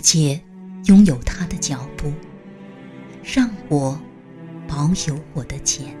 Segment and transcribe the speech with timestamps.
[0.00, 0.40] 世界
[0.86, 2.10] 拥有他的脚步，
[3.22, 4.00] 让我
[4.66, 5.94] 保有我的茧。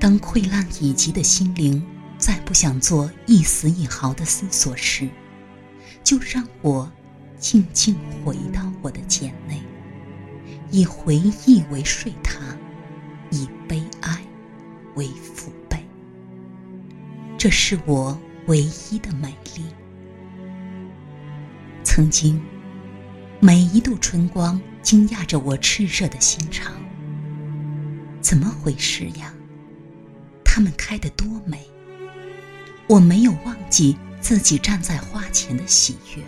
[0.00, 1.80] 当溃烂已极的心灵
[2.18, 5.08] 再不想做一丝一毫的思索时，
[6.02, 6.90] 就让我
[7.38, 9.62] 静静回到我的茧内，
[10.72, 12.40] 以回忆为睡榻，
[13.30, 14.20] 以悲哀
[14.96, 15.78] 为父辈。
[17.38, 19.62] 这是我唯一的美丽。
[21.96, 22.38] 曾经，
[23.40, 26.74] 每一度春光惊讶着我炽热的心肠。
[28.20, 29.32] 怎么回事呀？
[30.44, 31.66] 它们开得多美！
[32.86, 36.22] 我没有忘记自己站在花前的喜悦。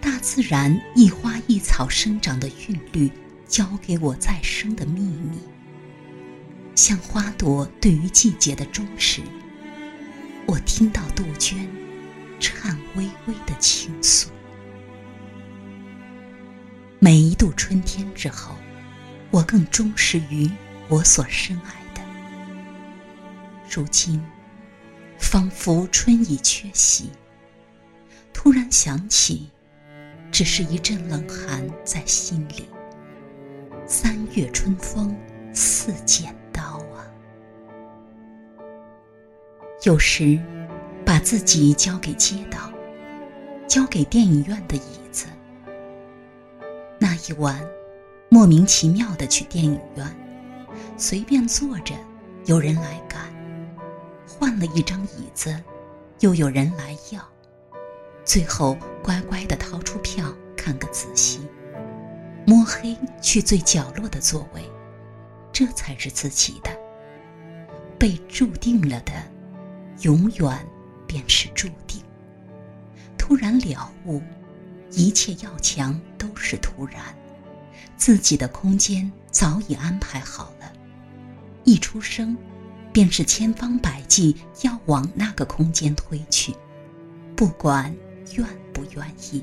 [0.00, 3.10] 大自然一花一草生长的韵律，
[3.48, 5.40] 教给我再生的秘密。
[6.76, 9.22] 像花朵对于季节的忠实，
[10.46, 11.68] 我听到杜鹃
[12.38, 13.81] 颤巍巍的倾
[17.72, 18.54] 春天之后，
[19.30, 20.50] 我更忠实于
[20.90, 22.02] 我所深爱的。
[23.66, 24.22] 如今，
[25.18, 27.08] 仿佛春已缺席，
[28.30, 29.48] 突然想起，
[30.30, 32.68] 只是一阵冷寒在心里。
[33.86, 35.16] 三月春风
[35.54, 36.62] 似剪刀
[36.94, 37.08] 啊！
[39.84, 40.38] 有时，
[41.06, 42.70] 把自己交给街道，
[43.66, 45.01] 交给电影院的影。
[47.02, 47.60] 那一晚，
[48.28, 50.06] 莫名其妙的去电影院，
[50.96, 51.92] 随便坐着，
[52.44, 53.22] 有人来赶；
[54.24, 55.60] 换了一张椅子，
[56.20, 57.20] 又有人来要。
[58.24, 61.40] 最后乖乖的掏出票，看个仔细，
[62.46, 64.62] 摸黑去最角落的座位，
[65.50, 66.70] 这才是自己的。
[67.98, 69.12] 被注定了的，
[70.02, 70.56] 永远
[71.04, 72.00] 便是注定。
[73.18, 74.22] 突然了悟。
[74.92, 77.02] 一切要强都是突然，
[77.96, 80.72] 自己的空间早已安排好了，
[81.64, 82.36] 一出生，
[82.92, 86.54] 便是千方百计要往那个空间推去，
[87.34, 87.94] 不管
[88.34, 89.42] 愿不愿意，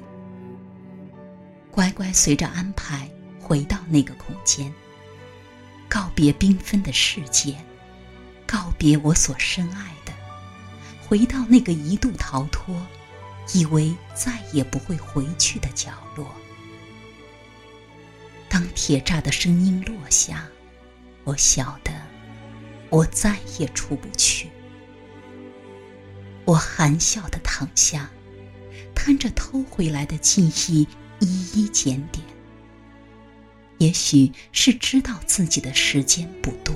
[1.71, 4.71] 乖乖随着安排回到那个空间，
[5.87, 7.55] 告别缤纷的世界，
[8.45, 10.13] 告别我所深爱的，
[11.07, 12.75] 回到那个一度逃脱。
[13.53, 16.27] 以为再也不会回去的角落。
[18.47, 20.47] 当铁栅的声音落下，
[21.23, 21.91] 我晓得，
[22.89, 24.49] 我再也出不去。
[26.45, 28.09] 我含笑的躺下，
[28.95, 30.87] 看着偷回来的记忆
[31.19, 32.25] 一一检点。
[33.77, 36.75] 也许是知道自己的时间不多，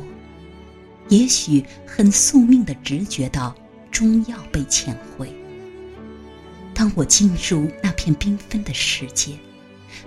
[1.09, 3.53] 也许很宿命的直觉到
[3.91, 5.33] 终要被遣回。
[6.73, 9.37] 当我进入那片缤纷的世界，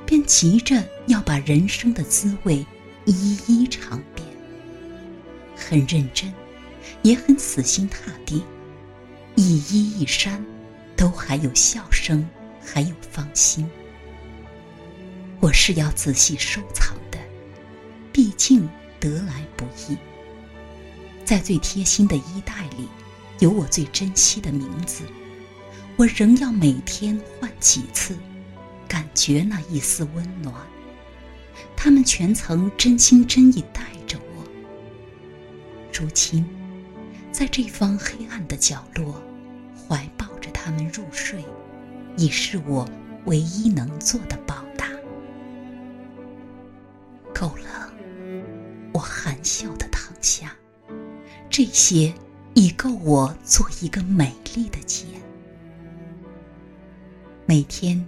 [0.04, 2.64] 便急着要把人生的滋味
[3.04, 4.26] 一一尝遍，
[5.56, 6.32] 很认真，
[7.02, 8.42] 也很死心塌地，
[9.36, 10.44] 一衣一衫，
[10.96, 12.28] 都还有笑声，
[12.60, 13.68] 还有芳心。
[15.38, 17.18] 我是要仔细收藏的，
[18.12, 19.96] 毕竟得来不易。
[21.24, 22.88] 在最贴心的衣袋里，
[23.38, 25.04] 有我最珍惜的名字。
[25.96, 28.14] 我仍要每天换几次，
[28.86, 30.54] 感觉那一丝温暖。
[31.74, 34.44] 他们全曾真心真意待着我。
[35.90, 36.44] 如今，
[37.32, 39.22] 在这方黑暗的角落，
[39.88, 41.42] 怀抱着他们入睡，
[42.18, 42.86] 已是我
[43.24, 44.90] 唯一能做的报答。
[47.32, 47.90] 够了，
[48.92, 50.54] 我含笑的躺下，
[51.48, 52.12] 这些
[52.52, 55.06] 已够我做一个美丽的茧。
[57.48, 58.04] 每天，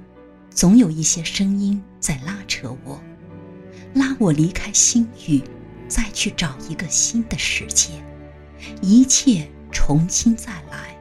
[0.50, 3.00] 总有一些声音在拉扯我，
[3.94, 5.40] 拉我离开心域，
[5.86, 7.90] 再去找一个新的世界，
[8.82, 10.98] 一切重新再来。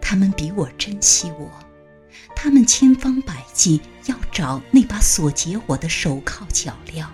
[0.00, 1.50] 他们比我珍惜我，
[2.36, 7.04] 他们千方百计要找那把锁结我的手铐脚镣，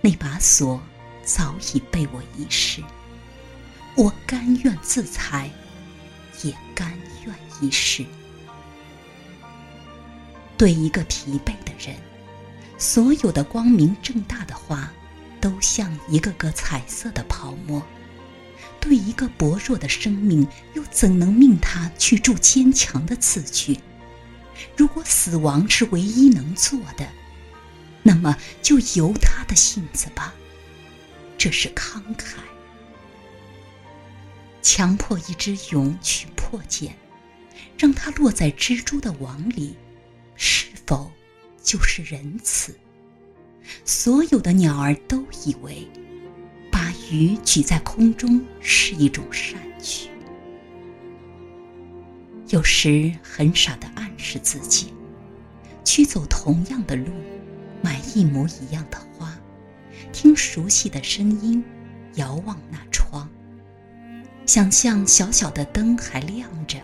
[0.00, 0.82] 那把锁
[1.22, 2.82] 早已被我遗失。
[3.96, 5.50] 我甘愿自裁，
[6.42, 6.90] 也甘
[7.26, 8.02] 愿一世。
[10.56, 11.96] 对一个疲惫的人，
[12.78, 14.92] 所有的光明正大的话，
[15.40, 17.82] 都像一个个彩色的泡沫；
[18.80, 23.78] 对一个薄弱的生命，又怎能命他去铸坚强的刺去？
[24.76, 27.08] 如果死亡是唯一能做的，
[28.02, 30.32] 那么就由他的性子吧。
[31.36, 32.36] 这是慷慨。
[34.62, 36.96] 强迫一只蛹去破茧，
[37.76, 39.76] 让它落在蜘蛛的网里。
[40.34, 41.10] 是否
[41.62, 42.74] 就是仁慈？
[43.84, 45.88] 所有的鸟儿都以为，
[46.70, 50.08] 把鱼举在空中是一种善举。
[52.50, 54.92] 有时很傻的暗示自己，
[55.82, 57.10] 去走同样的路，
[57.82, 59.34] 买一模一样的花，
[60.12, 61.64] 听熟悉的声音，
[62.16, 63.28] 遥望那窗，
[64.44, 66.78] 想象小小的灯还亮着，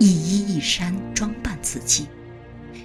[0.00, 2.08] 一衣一衫装扮自己，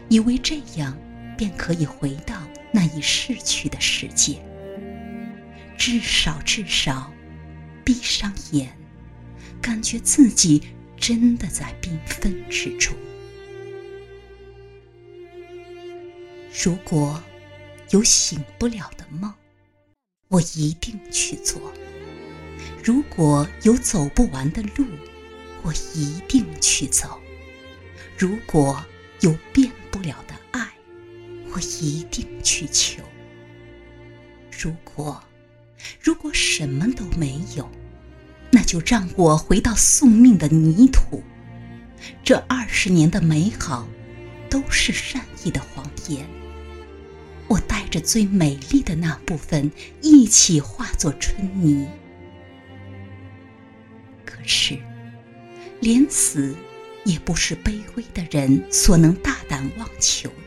[0.10, 0.98] 以为这样
[1.38, 2.36] 便可以回到
[2.72, 4.44] 那已逝去的世界。
[5.78, 7.12] 至少，至少，
[7.84, 8.76] 闭上眼，
[9.62, 10.64] 感觉自己。
[11.00, 12.92] 真的在缤纷之中。
[16.64, 17.24] 如果
[17.92, 19.32] 有醒不了的梦，
[20.28, 21.62] 我一定去做；
[22.84, 24.88] 如果有走不完的路，
[25.62, 27.20] 我一定去走；
[28.18, 28.84] 如果
[29.20, 29.67] 有变，
[31.58, 33.02] 我一定去求。
[34.52, 35.24] 如果，
[36.00, 37.68] 如果什么都没有。
[38.50, 41.22] 那就让我回到宿命的泥土。
[42.24, 43.86] 这二十年的美好，
[44.50, 46.26] 都是善意的谎言。
[47.48, 49.70] 我带着最美丽的那部分，
[50.02, 51.88] 一起化作春泥。
[54.24, 54.78] 可是，
[55.82, 56.56] 连死
[57.04, 60.30] 也不是卑微的人所能大胆妄求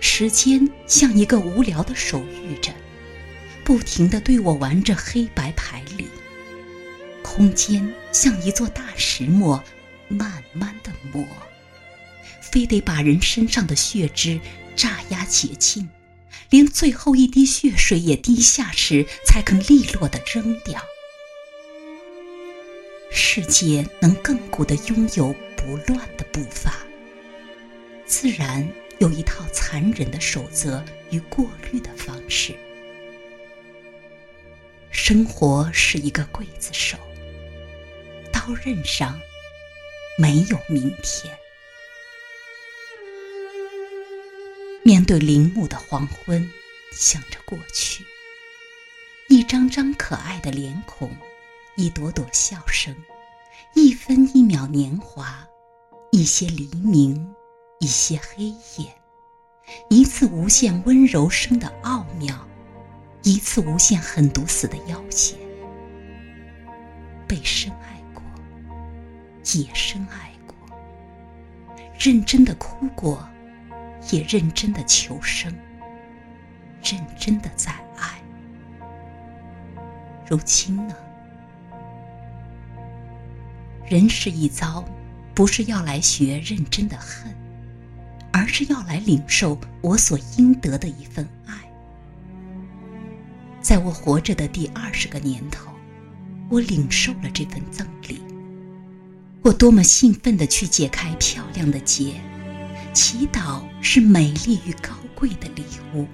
[0.00, 2.72] 时间像一个无聊的手谕着，
[3.64, 6.08] 不停地对我玩着黑白牌理。
[7.22, 9.62] 空间像一座大石磨，
[10.08, 11.26] 慢慢的磨，
[12.40, 14.40] 非得把人身上的血脂
[14.76, 15.88] 榨压竭尽，
[16.50, 20.80] 连最后一滴血水也滴下时，才肯利落的扔掉。
[23.10, 26.72] 世界能亘古的拥有不乱的步伐，
[28.06, 28.66] 自然
[28.98, 32.54] 有一套残忍的守则与过滤的方式。
[34.90, 36.96] 生活是一个刽子手。
[38.32, 39.20] 刀刃上
[40.18, 41.36] 没有明天。
[44.82, 46.48] 面对林木的黄昏，
[46.92, 48.04] 想着过去，
[49.28, 51.14] 一张张可爱的脸孔，
[51.76, 52.96] 一朵朵笑声，
[53.74, 55.46] 一分一秒年华，
[56.12, 57.34] 一些黎明，
[57.78, 58.44] 一些黑
[58.78, 58.92] 夜，
[59.90, 62.34] 一次无限温柔生的奥妙，
[63.22, 65.36] 一次无限狠毒死的要挟，
[67.26, 68.22] 被深爱过。
[69.54, 70.56] 也深爱过，
[71.98, 73.28] 认真的哭过，
[74.10, 75.54] 也认真的求生，
[76.82, 78.20] 认真的在爱。
[80.28, 80.96] 如今呢？
[83.86, 84.84] 人世一遭，
[85.32, 87.32] 不是要来学认真的恨，
[88.46, 91.54] 而是要来领受我所应得的一份爱。
[93.60, 95.68] 在我活着的第二十个年头，
[96.48, 98.22] 我领受了这份赠礼。
[99.42, 102.12] 我多么兴奋地去解开漂亮的结，
[102.94, 106.06] 祈祷是美丽与高贵的礼物。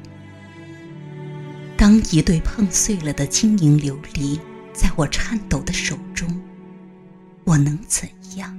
[1.76, 4.40] 当一对碰碎了的晶莹琉璃
[4.72, 6.26] 在我颤抖的手中，
[7.44, 8.50] 我能怎样？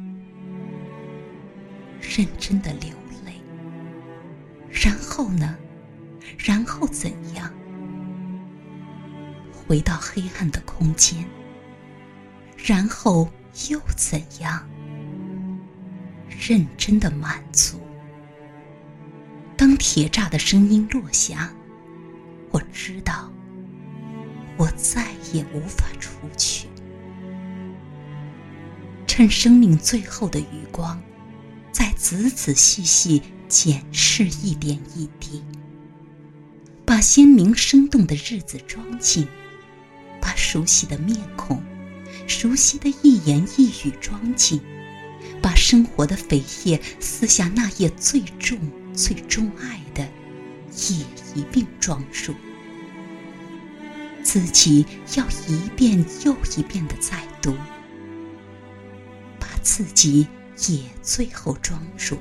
[2.00, 2.90] 认真的流。
[4.74, 5.56] 然后呢？
[6.38, 7.54] 然后怎样？
[9.54, 11.24] 回到黑暗的空间。
[12.58, 13.30] 然后。
[13.70, 14.68] 又怎样？
[16.28, 17.80] 认真的满足。
[19.56, 21.52] 当铁栅的声音落下，
[22.50, 23.32] 我知道，
[24.58, 26.68] 我再也无法出去。
[29.06, 31.00] 趁生命最后的余光，
[31.72, 33.22] 再仔仔细细
[33.54, 35.44] 检视一点一滴，
[36.84, 39.28] 把鲜明生动的日子装进，
[40.20, 41.62] 把熟悉的面孔。
[42.26, 44.60] 熟悉的一言一语装进，
[45.40, 48.58] 把生活的扉页撕下，那页最重、
[48.92, 50.04] 最钟爱的
[50.90, 51.06] 也
[51.36, 52.34] 一并装入。
[54.24, 54.84] 自己
[55.16, 57.54] 要一遍又一遍的再读，
[59.40, 60.28] 把自己
[60.68, 62.18] 也最后装入。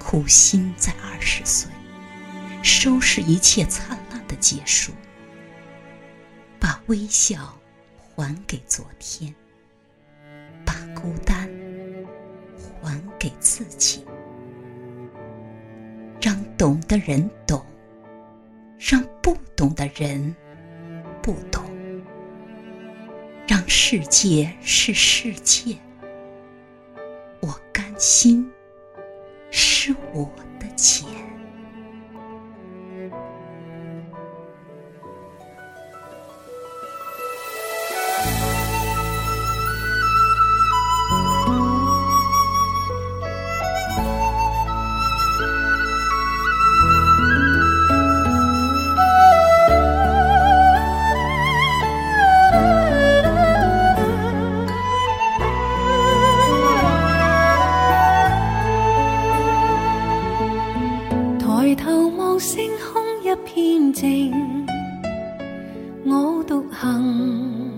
[0.00, 1.70] 苦心在二十岁，
[2.64, 4.92] 收拾一切灿烂的结束，
[6.58, 7.56] 把微笑。
[8.16, 9.34] 还给昨天，
[10.62, 11.48] 把孤单
[12.82, 14.04] 还给自己，
[16.20, 17.64] 让懂的人懂，
[18.78, 20.36] 让不懂的人
[21.22, 21.64] 不懂，
[23.48, 25.74] 让世界是世界。
[27.40, 28.46] 我甘心
[30.12, 31.19] 我的钱。
[62.16, 64.32] 望星空一片静，
[66.04, 67.70] 我独行，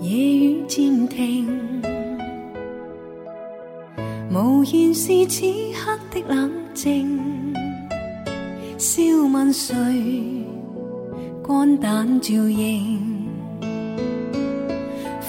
[0.00, 1.46] 夜雨渐停。
[4.30, 5.42] 无言是此
[5.74, 7.20] 刻的冷静。
[8.78, 9.74] 笑问谁？
[11.46, 12.98] 肝胆照应。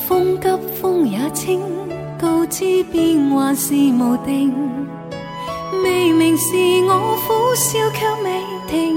[0.08, 0.48] 风急
[0.80, 1.60] 风也清，
[2.18, 4.54] 告知变幻是无定。
[6.38, 6.54] 是
[6.86, 8.30] 我苦笑却未
[8.68, 8.96] 停，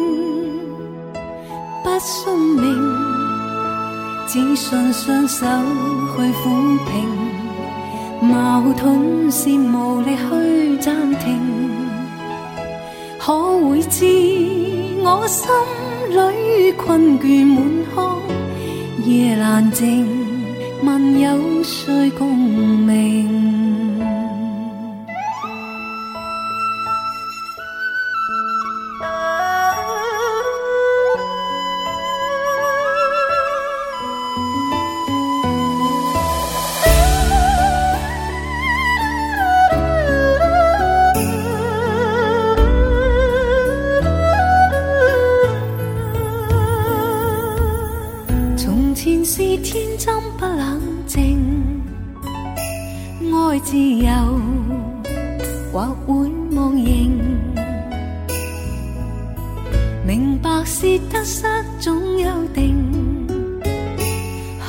[1.85, 2.67] 不信命，
[4.27, 5.47] 只信双手
[6.17, 7.07] 去抚平。
[8.21, 11.39] 矛盾是无力去暂停，
[13.21, 14.05] 可会知
[15.05, 15.49] 我心
[16.11, 17.63] 里困倦满
[17.95, 18.19] 腔，
[19.05, 20.05] 夜阑静，
[20.83, 23.58] 问有谁共鸣？
[53.49, 54.11] 爱自由
[55.73, 57.19] 或会忘形。
[60.07, 61.45] 明白是得失
[61.79, 62.77] 总有定，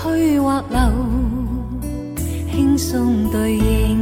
[0.02, 0.80] 去或留，
[2.50, 4.00] 轻松对应。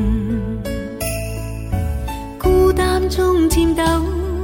[2.40, 3.84] 孤单中颤抖，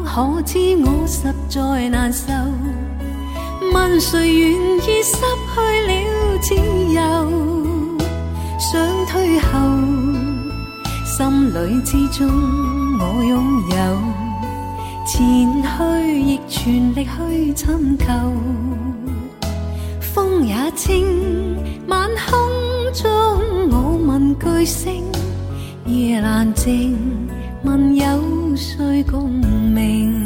[0.04, 2.34] 可知我实在难受。
[3.72, 5.16] 问谁愿意失
[11.54, 12.28] 泪之中
[13.00, 13.78] 我拥有，
[15.06, 18.06] 前去亦全力去寻求。
[20.00, 21.06] 风也清，
[21.88, 22.40] 晚空
[22.94, 23.04] 中
[23.70, 25.04] 我问巨星，
[25.86, 26.98] 夜阑静，
[27.64, 30.23] 问有谁共鸣？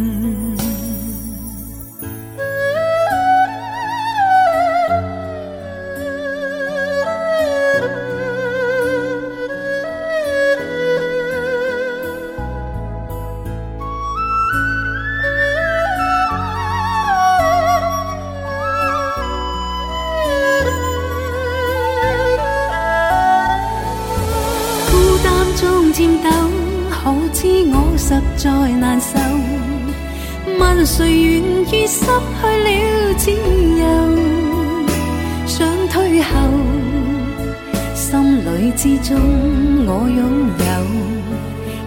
[30.86, 32.10] 谁愿意失去
[32.64, 33.86] 了自由？
[35.46, 36.32] 想退后，
[37.96, 39.18] 心里之中
[39.86, 40.20] 我拥
[40.60, 40.70] 有，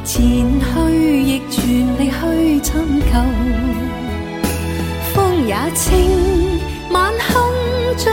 [0.05, 0.15] 前
[0.61, 0.71] 去
[1.23, 1.59] 亦全
[1.99, 2.21] 力去
[2.63, 3.13] 寻求。
[5.15, 5.89] 风也清，
[6.91, 7.33] 晚空
[7.97, 8.05] 中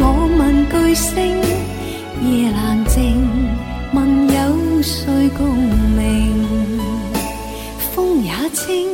[0.00, 0.04] 我
[0.38, 1.16] 问巨星，
[2.22, 2.56] 夜阑
[2.86, 2.96] 静。
[3.94, 5.56] 问有谁共
[5.96, 6.78] 鸣？
[7.94, 8.86] 风也清，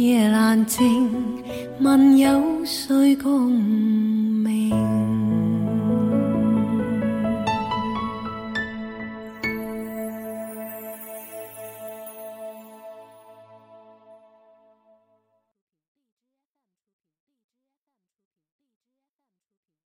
[0.00, 1.10] 夜阑静，
[1.80, 4.09] 问有谁共？